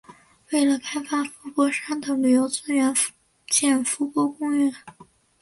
[0.51, 2.91] 为了开发伏波山的旅游资源
[3.51, 4.73] 建伏波公园。